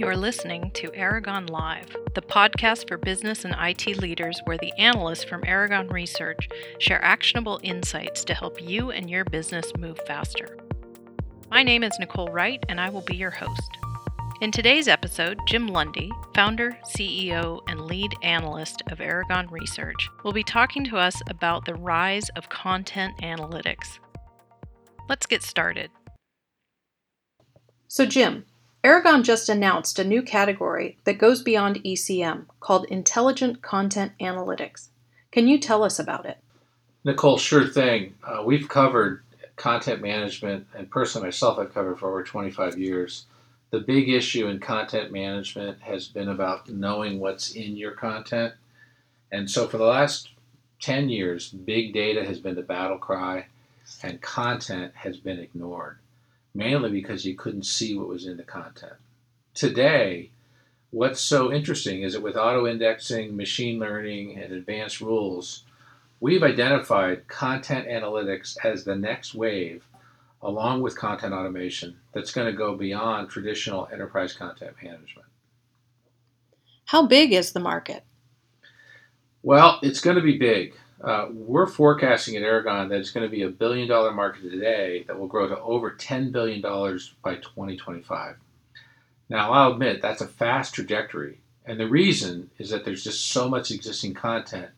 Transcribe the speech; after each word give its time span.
You're 0.00 0.16
listening 0.16 0.70
to 0.76 0.90
Aragon 0.94 1.44
Live, 1.46 1.94
the 2.14 2.22
podcast 2.22 2.88
for 2.88 2.96
business 2.96 3.44
and 3.44 3.54
IT 3.60 3.98
leaders 3.98 4.40
where 4.46 4.56
the 4.56 4.72
analysts 4.78 5.24
from 5.24 5.44
Aragon 5.44 5.88
Research 5.88 6.48
share 6.78 7.04
actionable 7.04 7.60
insights 7.62 8.24
to 8.24 8.32
help 8.32 8.62
you 8.62 8.92
and 8.92 9.10
your 9.10 9.26
business 9.26 9.70
move 9.76 10.00
faster. 10.06 10.56
My 11.50 11.62
name 11.62 11.84
is 11.84 11.98
Nicole 12.00 12.28
Wright, 12.28 12.64
and 12.70 12.80
I 12.80 12.88
will 12.88 13.02
be 13.02 13.14
your 13.14 13.30
host. 13.30 13.76
In 14.40 14.50
today's 14.50 14.88
episode, 14.88 15.38
Jim 15.46 15.66
Lundy, 15.66 16.10
founder, 16.34 16.78
CEO, 16.86 17.60
and 17.68 17.82
lead 17.82 18.14
analyst 18.22 18.82
of 18.90 19.02
Aragon 19.02 19.48
Research, 19.50 20.08
will 20.24 20.32
be 20.32 20.42
talking 20.42 20.82
to 20.86 20.96
us 20.96 21.20
about 21.28 21.66
the 21.66 21.74
rise 21.74 22.30
of 22.36 22.48
content 22.48 23.18
analytics. 23.18 23.98
Let's 25.10 25.26
get 25.26 25.42
started. 25.42 25.90
So, 27.92 28.06
Jim, 28.06 28.44
Aragon 28.84 29.24
just 29.24 29.48
announced 29.48 29.98
a 29.98 30.04
new 30.04 30.22
category 30.22 30.96
that 31.02 31.18
goes 31.18 31.42
beyond 31.42 31.82
ECM 31.82 32.44
called 32.60 32.84
Intelligent 32.84 33.62
Content 33.62 34.12
Analytics. 34.20 34.90
Can 35.32 35.48
you 35.48 35.58
tell 35.58 35.82
us 35.82 35.98
about 35.98 36.24
it? 36.24 36.38
Nicole, 37.02 37.36
sure 37.36 37.66
thing. 37.66 38.14
Uh, 38.22 38.44
we've 38.46 38.68
covered 38.68 39.24
content 39.56 40.02
management, 40.02 40.68
and 40.72 40.88
personally 40.88 41.26
myself, 41.26 41.58
I've 41.58 41.74
covered 41.74 41.98
for 41.98 42.10
over 42.10 42.22
25 42.22 42.78
years. 42.78 43.24
The 43.70 43.80
big 43.80 44.08
issue 44.08 44.46
in 44.46 44.60
content 44.60 45.10
management 45.10 45.80
has 45.80 46.06
been 46.06 46.28
about 46.28 46.68
knowing 46.68 47.18
what's 47.18 47.50
in 47.56 47.76
your 47.76 47.90
content. 47.90 48.54
And 49.32 49.50
so 49.50 49.66
for 49.66 49.78
the 49.78 49.84
last 49.84 50.28
10 50.80 51.08
years, 51.08 51.50
big 51.50 51.92
data 51.92 52.24
has 52.24 52.38
been 52.38 52.54
the 52.54 52.62
battle 52.62 52.98
cry, 52.98 53.46
and 54.04 54.20
content 54.20 54.92
has 54.94 55.16
been 55.16 55.40
ignored 55.40 55.98
mainly 56.54 56.90
because 56.90 57.24
you 57.24 57.34
couldn't 57.34 57.64
see 57.64 57.96
what 57.96 58.08
was 58.08 58.26
in 58.26 58.36
the 58.36 58.42
content. 58.42 58.94
Today, 59.54 60.30
what's 60.90 61.20
so 61.20 61.52
interesting 61.52 62.02
is 62.02 62.14
that 62.14 62.22
with 62.22 62.36
auto 62.36 62.66
indexing, 62.66 63.36
machine 63.36 63.78
learning, 63.78 64.38
and 64.38 64.52
advanced 64.52 65.00
rules, 65.00 65.64
we've 66.20 66.42
identified 66.42 67.28
content 67.28 67.88
analytics 67.88 68.56
as 68.64 68.84
the 68.84 68.96
next 68.96 69.34
wave, 69.34 69.84
along 70.42 70.82
with 70.82 70.98
content 70.98 71.34
automation, 71.34 71.96
that's 72.12 72.32
going 72.32 72.46
to 72.46 72.56
go 72.56 72.76
beyond 72.76 73.28
traditional 73.28 73.88
enterprise 73.92 74.32
content 74.32 74.74
management. 74.82 75.26
How 76.86 77.06
big 77.06 77.32
is 77.32 77.52
the 77.52 77.60
market? 77.60 78.04
Well, 79.42 79.78
it's 79.82 80.00
going 80.00 80.16
to 80.16 80.22
be 80.22 80.38
big. 80.38 80.74
Uh, 81.02 81.28
we're 81.32 81.66
forecasting 81.66 82.36
at 82.36 82.42
Aragon 82.42 82.88
that 82.88 82.98
it's 82.98 83.10
going 83.10 83.26
to 83.26 83.34
be 83.34 83.42
a 83.42 83.48
billion 83.48 83.88
dollar 83.88 84.12
market 84.12 84.42
today 84.42 85.04
that 85.06 85.18
will 85.18 85.26
grow 85.26 85.48
to 85.48 85.58
over 85.60 85.92
$10 85.92 86.30
billion 86.30 86.60
by 87.22 87.36
2025. 87.36 88.36
Now, 89.30 89.52
I'll 89.52 89.72
admit 89.72 90.02
that's 90.02 90.20
a 90.20 90.28
fast 90.28 90.74
trajectory. 90.74 91.40
And 91.64 91.80
the 91.80 91.88
reason 91.88 92.50
is 92.58 92.70
that 92.70 92.84
there's 92.84 93.04
just 93.04 93.30
so 93.30 93.48
much 93.48 93.70
existing 93.70 94.12
content 94.12 94.70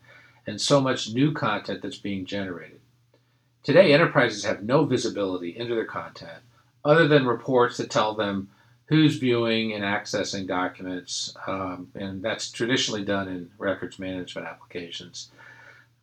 and 0.47 0.61
so 0.61 0.79
much 0.79 1.11
new 1.11 1.33
content 1.33 1.81
that's 1.81 1.97
being 1.97 2.25
generated. 2.25 2.79
Today, 3.63 3.93
enterprises 3.93 4.45
have 4.45 4.63
no 4.63 4.85
visibility 4.85 5.57
into 5.57 5.75
their 5.75 5.85
content 5.85 6.43
other 6.85 7.07
than 7.07 7.25
reports 7.25 7.77
that 7.77 7.89
tell 7.89 8.13
them 8.13 8.49
who's 8.85 9.17
viewing 9.17 9.73
and 9.73 9.83
accessing 9.83 10.45
documents, 10.45 11.35
um, 11.47 11.89
and 11.95 12.21
that's 12.21 12.51
traditionally 12.51 13.03
done 13.03 13.27
in 13.27 13.49
records 13.57 13.97
management 13.97 14.45
applications 14.45 15.31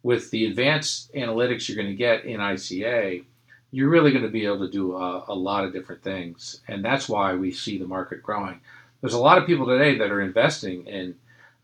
with 0.03 0.31
the 0.31 0.47
advanced 0.47 1.13
analytics 1.15 1.69
you're 1.69 1.77
going 1.77 1.89
to 1.89 1.95
get 1.95 2.25
in 2.25 2.41
ICA, 2.41 3.25
you're 3.71 3.89
really 3.89 4.11
going 4.11 4.25
to 4.25 4.31
be 4.31 4.47
able 4.47 4.61
to 4.61 4.71
do 4.71 4.97
a, 4.97 5.25
a, 5.29 5.35
lot 5.35 5.65
of 5.65 5.73
different 5.73 6.03
things. 6.03 6.61
And 6.69 6.85
that's 6.85 7.09
why 7.09 7.35
we 7.35 7.53
see 7.53 7.79
the 7.79 7.87
market 7.87 8.23
growing. 8.23 8.61
There's 9.01 9.15
a 9.15 9.19
lot 9.19 9.39
of 9.39 9.47
people 9.47 9.67
today 9.67 9.99
that 9.99 10.11
are 10.11 10.21
investing 10.21 10.87
in 10.87 11.15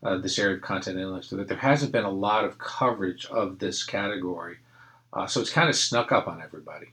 uh, 0.03 0.17
this 0.17 0.37
area 0.37 0.55
of 0.55 0.61
content 0.61 0.97
analytics, 0.97 1.25
so 1.25 1.35
that 1.37 1.47
there 1.47 1.57
hasn't 1.57 1.91
been 1.91 2.05
a 2.05 2.09
lot 2.09 2.45
of 2.45 2.59
coverage 2.59 3.25
of 3.25 3.59
this 3.59 3.83
category. 3.83 4.57
Uh, 5.11 5.25
so 5.25 5.41
it's 5.41 5.49
kind 5.49 5.69
of 5.69 5.75
snuck 5.75 6.11
up 6.11 6.27
on 6.27 6.41
everybody. 6.41 6.87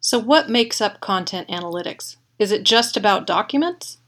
So, 0.00 0.18
what 0.18 0.50
makes 0.50 0.80
up 0.80 1.00
content 1.00 1.48
analytics? 1.48 2.16
Is 2.38 2.52
it 2.52 2.64
just 2.64 2.96
about 2.96 3.26
documents? 3.26 3.98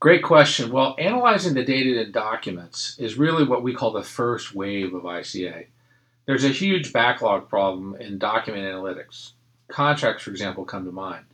Great 0.00 0.22
question. 0.22 0.70
Well, 0.70 0.94
analyzing 0.96 1.54
the 1.54 1.64
data 1.64 2.00
in 2.00 2.12
documents 2.12 2.96
is 3.00 3.18
really 3.18 3.42
what 3.42 3.64
we 3.64 3.74
call 3.74 3.90
the 3.90 4.04
first 4.04 4.54
wave 4.54 4.94
of 4.94 5.02
ICA. 5.02 5.66
There's 6.24 6.44
a 6.44 6.50
huge 6.50 6.92
backlog 6.92 7.48
problem 7.48 7.96
in 7.96 8.16
document 8.16 8.64
analytics. 8.64 9.32
Contracts, 9.66 10.22
for 10.22 10.30
example, 10.30 10.64
come 10.64 10.84
to 10.84 10.92
mind. 10.92 11.24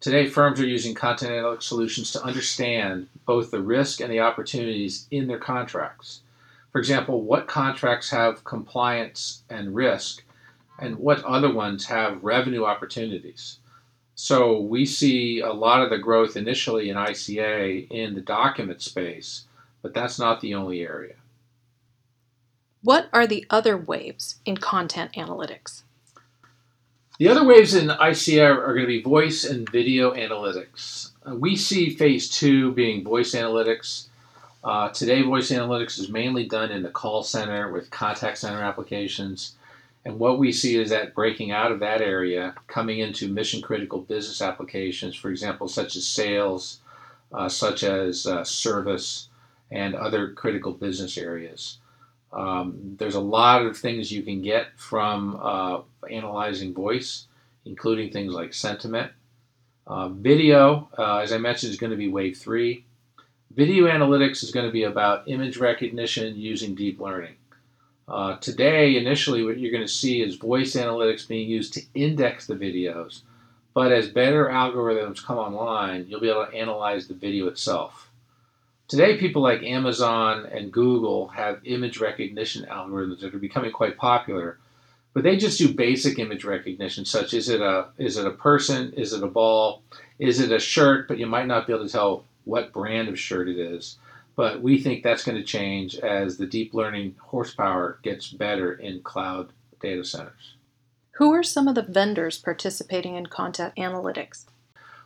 Today, 0.00 0.26
firms 0.26 0.60
are 0.60 0.66
using 0.66 0.94
content 0.94 1.32
analytics 1.32 1.62
solutions 1.62 2.12
to 2.12 2.22
understand 2.22 3.08
both 3.24 3.50
the 3.50 3.62
risk 3.62 4.02
and 4.02 4.12
the 4.12 4.20
opportunities 4.20 5.06
in 5.10 5.26
their 5.26 5.38
contracts. 5.38 6.20
For 6.72 6.80
example, 6.80 7.22
what 7.22 7.48
contracts 7.48 8.10
have 8.10 8.44
compliance 8.44 9.44
and 9.48 9.74
risk, 9.74 10.22
and 10.78 10.98
what 10.98 11.24
other 11.24 11.50
ones 11.50 11.86
have 11.86 12.22
revenue 12.22 12.66
opportunities. 12.66 13.60
So 14.14 14.60
we 14.60 14.86
see 14.86 15.40
a 15.40 15.52
lot 15.52 15.82
of 15.82 15.90
the 15.90 15.98
growth 15.98 16.36
initially 16.36 16.88
in 16.88 16.96
ICA 16.96 17.90
in 17.90 18.14
the 18.14 18.20
document 18.20 18.80
space, 18.80 19.46
but 19.82 19.92
that's 19.92 20.18
not 20.18 20.40
the 20.40 20.54
only 20.54 20.82
area. 20.82 21.14
What 22.82 23.08
are 23.12 23.26
the 23.26 23.46
other 23.50 23.76
waves 23.76 24.36
in 24.44 24.58
content 24.58 25.12
analytics? 25.14 25.82
The 27.18 27.28
other 27.28 27.44
waves 27.44 27.74
in 27.74 27.88
ICA 27.88 28.44
are 28.44 28.74
going 28.74 28.82
to 28.82 28.86
be 28.86 29.02
voice 29.02 29.44
and 29.44 29.68
video 29.70 30.12
analytics. 30.14 31.10
Uh, 31.24 31.34
we 31.34 31.56
see 31.56 31.90
phase 31.90 32.28
two 32.28 32.72
being 32.72 33.04
voice 33.04 33.34
analytics. 33.34 34.08
Uh, 34.62 34.88
today, 34.90 35.22
voice 35.22 35.50
analytics 35.50 35.98
is 35.98 36.08
mainly 36.08 36.46
done 36.46 36.70
in 36.70 36.82
the 36.82 36.90
call 36.90 37.22
center 37.22 37.70
with 37.72 37.90
contact 37.90 38.38
center 38.38 38.62
applications. 38.62 39.54
And 40.04 40.18
what 40.18 40.38
we 40.38 40.52
see 40.52 40.76
is 40.76 40.90
that 40.90 41.14
breaking 41.14 41.50
out 41.50 41.72
of 41.72 41.80
that 41.80 42.02
area, 42.02 42.54
coming 42.66 42.98
into 42.98 43.28
mission 43.28 43.62
critical 43.62 44.00
business 44.00 44.42
applications, 44.42 45.16
for 45.16 45.30
example, 45.30 45.66
such 45.66 45.96
as 45.96 46.06
sales, 46.06 46.80
uh, 47.32 47.48
such 47.48 47.82
as 47.82 48.26
uh, 48.26 48.44
service, 48.44 49.28
and 49.70 49.94
other 49.94 50.32
critical 50.32 50.72
business 50.72 51.16
areas. 51.16 51.78
Um, 52.32 52.96
there's 52.98 53.14
a 53.14 53.20
lot 53.20 53.64
of 53.64 53.76
things 53.76 54.12
you 54.12 54.22
can 54.22 54.42
get 54.42 54.66
from 54.76 55.38
uh, 55.40 55.80
analyzing 56.10 56.74
voice, 56.74 57.26
including 57.64 58.10
things 58.12 58.34
like 58.34 58.52
sentiment. 58.52 59.12
Uh, 59.86 60.08
video, 60.08 60.88
uh, 60.98 61.18
as 61.18 61.32
I 61.32 61.38
mentioned, 61.38 61.72
is 61.72 61.78
going 61.78 61.92
to 61.92 61.96
be 61.96 62.08
wave 62.08 62.36
three. 62.36 62.84
Video 63.54 63.86
analytics 63.86 64.42
is 64.42 64.50
going 64.50 64.66
to 64.66 64.72
be 64.72 64.82
about 64.82 65.28
image 65.28 65.58
recognition 65.58 66.36
using 66.36 66.74
deep 66.74 67.00
learning. 67.00 67.36
Uh, 68.06 68.36
today, 68.36 68.96
initially, 68.96 69.44
what 69.44 69.58
you're 69.58 69.72
going 69.72 69.82
to 69.82 69.88
see 69.88 70.22
is 70.22 70.36
voice 70.36 70.74
analytics 70.74 71.26
being 71.26 71.48
used 71.48 71.72
to 71.72 71.82
index 71.94 72.46
the 72.46 72.54
videos. 72.54 73.22
But 73.72 73.92
as 73.92 74.08
better 74.08 74.46
algorithms 74.46 75.24
come 75.24 75.38
online, 75.38 76.06
you'll 76.08 76.20
be 76.20 76.30
able 76.30 76.46
to 76.46 76.54
analyze 76.54 77.08
the 77.08 77.14
video 77.14 77.48
itself. 77.48 78.10
Today, 78.86 79.16
people 79.16 79.42
like 79.42 79.62
Amazon 79.62 80.46
and 80.52 80.70
Google 80.70 81.28
have 81.28 81.60
image 81.64 81.98
recognition 81.98 82.66
algorithms 82.70 83.20
that 83.20 83.34
are 83.34 83.38
becoming 83.38 83.72
quite 83.72 83.96
popular, 83.96 84.58
but 85.14 85.22
they 85.22 85.38
just 85.38 85.58
do 85.58 85.72
basic 85.72 86.18
image 86.18 86.44
recognition, 86.44 87.04
such 87.04 87.32
is 87.32 87.48
it 87.48 87.62
a 87.62 87.88
is 87.96 88.18
it 88.18 88.26
a 88.26 88.32
person, 88.32 88.92
is 88.92 89.12
it 89.12 89.22
a 89.22 89.28
ball, 89.28 89.82
is 90.18 90.38
it 90.38 90.52
a 90.52 90.58
shirt, 90.58 91.08
but 91.08 91.18
you 91.18 91.26
might 91.26 91.46
not 91.46 91.66
be 91.66 91.72
able 91.72 91.86
to 91.86 91.90
tell 91.90 92.24
what 92.44 92.72
brand 92.72 93.08
of 93.08 93.18
shirt 93.18 93.48
it 93.48 93.58
is. 93.58 93.96
But 94.36 94.62
we 94.62 94.80
think 94.80 95.02
that's 95.02 95.24
going 95.24 95.38
to 95.38 95.44
change 95.44 95.96
as 95.96 96.36
the 96.36 96.46
deep 96.46 96.74
learning 96.74 97.14
horsepower 97.20 97.98
gets 98.02 98.28
better 98.28 98.72
in 98.72 99.00
cloud 99.02 99.50
data 99.80 100.04
centers. 100.04 100.54
Who 101.12 101.32
are 101.32 101.44
some 101.44 101.68
of 101.68 101.76
the 101.76 101.82
vendors 101.82 102.38
participating 102.38 103.14
in 103.14 103.26
content 103.26 103.74
analytics? 103.76 104.46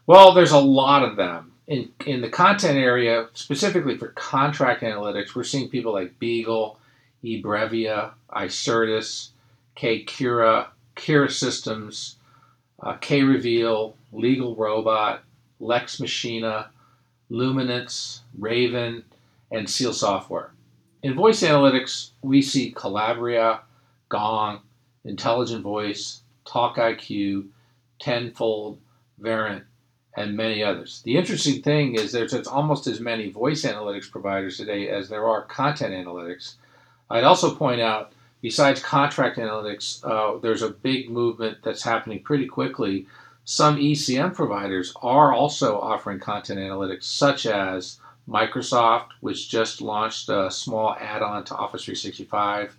Well, 0.07 0.33
there's 0.33 0.53
a 0.53 0.59
lot 0.59 1.03
of 1.03 1.17
them. 1.17 1.53
In, 1.67 1.91
in 2.07 2.23
the 2.23 2.31
content 2.31 2.79
area, 2.79 3.29
specifically 3.35 3.99
for 3.99 4.09
contract 4.09 4.83
analytics, 4.83 5.35
we're 5.35 5.45
seeing 5.45 5.69
people 5.69 5.93
like 5.93 6.19
Beagle, 6.19 6.79
eBrevia, 7.23 8.13
Icertis, 8.31 9.29
kCura, 9.77 10.69
Kira 10.97 11.31
Systems, 11.31 12.17
uh, 12.83 12.95
K-Reveal, 12.95 13.95
Legal 14.13 14.57
Robot, 14.57 15.23
Lex 15.61 16.01
Machina, 16.01 16.71
Luminance, 17.29 18.23
RAVN, 18.41 19.03
and 19.51 19.69
Seal 19.69 19.93
Software. 19.93 20.53
In 21.03 21.15
voice 21.15 21.43
analytics, 21.43 22.11
we 22.23 22.43
see 22.43 22.73
Calabrio, 22.73 23.61
Gong, 24.09 24.61
Intelligent 25.05 25.63
Voice, 25.63 26.23
TalkIQ, 26.47 27.49
Tenfold, 28.01 28.79
Verint, 29.21 29.63
and 30.17 30.37
many 30.37 30.63
others. 30.63 31.03
The 31.05 31.17
interesting 31.17 31.63
thing 31.63 31.95
is 31.95 32.11
there's 32.11 32.35
almost 32.49 32.87
as 32.87 33.01
many 33.01 33.31
voice 33.31 33.63
analytics 33.63 34.11
providers 34.11 34.57
today 34.57 34.89
as 34.89 35.09
there 35.09 35.27
are 35.27 35.43
content 35.43 35.95
analytics. 35.95 36.55
I'd 37.11 37.25
also 37.25 37.55
point 37.55 37.81
out, 37.81 38.13
besides 38.41 38.83
contract 38.83 39.39
analytics, 39.39 40.05
uh, 40.05 40.39
there's 40.39 40.63
a 40.63 40.71
big 40.71 41.11
movement 41.11 41.59
that's 41.63 41.83
happening 41.83 42.23
pretty 42.23 42.47
quickly 42.47 43.07
Some 43.51 43.79
ECM 43.79 44.35
providers 44.35 44.93
are 45.01 45.33
also 45.33 45.81
offering 45.81 46.21
content 46.21 46.61
analytics, 46.61 47.05
such 47.05 47.47
as 47.47 47.99
Microsoft, 48.29 49.09
which 49.21 49.49
just 49.49 49.81
launched 49.81 50.29
a 50.29 50.51
small 50.51 50.95
add 51.01 51.23
on 51.23 51.45
to 51.45 51.55
Office 51.55 51.85
365. 51.85 52.77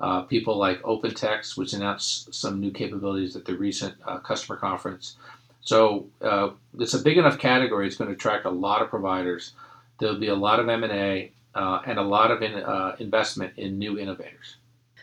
Uh, 0.00 0.22
people 0.22 0.56
like 0.56 0.80
OpenText, 0.82 1.56
which 1.56 1.74
announced 1.74 2.32
some 2.34 2.58
new 2.58 2.70
capabilities 2.70 3.36
at 3.36 3.44
the 3.44 3.54
recent 3.54 3.94
uh, 4.06 4.18
customer 4.18 4.56
conference. 4.56 5.16
So 5.60 6.06
uh, 6.22 6.50
it's 6.78 6.94
a 6.94 6.98
big 6.98 7.18
enough 7.18 7.38
category. 7.38 7.86
It's 7.86 7.96
going 7.96 8.08
to 8.08 8.14
attract 8.14 8.46
a 8.46 8.50
lot 8.50 8.80
of 8.80 8.88
providers. 8.88 9.52
There'll 9.98 10.18
be 10.18 10.28
a 10.28 10.34
lot 10.34 10.58
of 10.58 10.68
M&A 10.68 11.32
uh, 11.54 11.82
and 11.86 11.98
a 11.98 12.02
lot 12.02 12.30
of 12.30 12.42
in, 12.42 12.54
uh, 12.54 12.96
investment 12.98 13.52
in 13.58 13.78
new 13.78 13.98
innovators. 13.98 14.56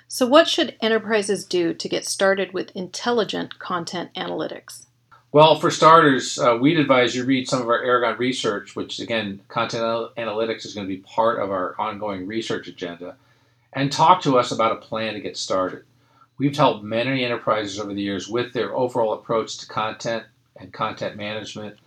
So, 0.07 0.25
what 0.25 0.47
should 0.47 0.75
enterprises 0.81 1.45
do 1.45 1.73
to 1.73 1.89
get 1.89 2.05
started 2.05 2.53
with 2.53 2.75
intelligent 2.75 3.59
content 3.59 4.09
analytics? 4.15 4.86
Well, 5.37 5.59
for 5.59 5.69
starters, 5.69 6.39
uh, 6.39 6.57
we'd 6.59 6.79
advise 6.79 7.15
you 7.15 7.23
read 7.23 7.47
some 7.47 7.61
of 7.61 7.67
our 7.67 7.83
Aragon 7.83 8.17
research, 8.17 8.75
which 8.75 8.99
again, 8.99 9.39
content 9.49 9.83
analytics 10.17 10.65
is 10.65 10.73
going 10.73 10.87
to 10.87 10.91
be 10.91 11.01
part 11.01 11.39
of 11.39 11.51
our 11.51 11.75
ongoing 11.79 12.25
research 12.25 12.67
agenda, 12.67 13.17
and 13.73 13.91
talk 13.91 14.19
to 14.23 14.39
us 14.39 14.51
about 14.51 14.71
a 14.71 14.77
plan 14.77 15.13
to 15.13 15.19
get 15.19 15.37
started. 15.37 15.83
We've 16.39 16.57
helped 16.57 16.83
many 16.83 17.23
enterprises 17.23 17.79
over 17.79 17.93
the 17.93 18.01
years 18.01 18.27
with 18.27 18.51
their 18.51 18.75
overall 18.75 19.13
approach 19.13 19.59
to 19.59 19.67
content 19.67 20.23
and 20.55 20.73
content 20.73 21.17
management. 21.17 21.77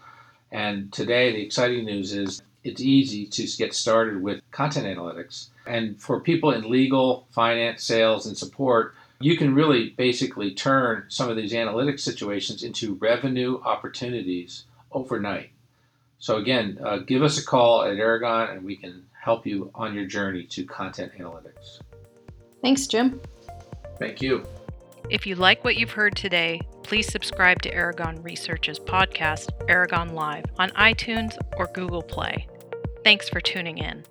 And 0.52 0.92
today, 0.92 1.32
the 1.32 1.42
exciting 1.42 1.84
news 1.84 2.12
is 2.12 2.40
it's 2.62 2.80
easy 2.80 3.26
to 3.26 3.48
get 3.58 3.74
started 3.74 4.22
with 4.22 4.48
content 4.52 4.86
analytics. 4.86 5.48
And 5.66 6.00
for 6.00 6.20
people 6.20 6.52
in 6.52 6.70
legal, 6.70 7.26
finance, 7.32 7.82
sales, 7.82 8.26
and 8.26 8.38
support, 8.38 8.94
you 9.20 9.36
can 9.36 9.54
really 9.54 9.90
basically 9.90 10.54
turn 10.54 11.04
some 11.08 11.28
of 11.28 11.36
these 11.36 11.52
analytics 11.52 12.00
situations 12.00 12.62
into 12.62 12.94
revenue 12.94 13.60
opportunities 13.64 14.64
overnight. 14.92 15.50
So, 16.18 16.36
again, 16.36 16.78
uh, 16.82 16.98
give 16.98 17.22
us 17.22 17.38
a 17.38 17.44
call 17.44 17.84
at 17.84 17.96
Aragon 17.96 18.50
and 18.50 18.64
we 18.64 18.76
can 18.76 19.04
help 19.12 19.46
you 19.46 19.70
on 19.74 19.94
your 19.94 20.06
journey 20.06 20.44
to 20.44 20.64
content 20.64 21.12
analytics. 21.18 21.80
Thanks, 22.62 22.86
Jim. 22.86 23.20
Thank 23.98 24.22
you. 24.22 24.44
If 25.10 25.26
you 25.26 25.34
like 25.34 25.64
what 25.64 25.76
you've 25.76 25.90
heard 25.90 26.16
today, 26.16 26.60
please 26.82 27.06
subscribe 27.10 27.60
to 27.62 27.74
Aragon 27.74 28.22
Research's 28.22 28.78
podcast, 28.78 29.50
Aragon 29.68 30.14
Live, 30.14 30.44
on 30.58 30.70
iTunes 30.70 31.36
or 31.56 31.68
Google 31.74 32.02
Play. 32.02 32.46
Thanks 33.02 33.28
for 33.28 33.40
tuning 33.40 33.78
in. 33.78 34.04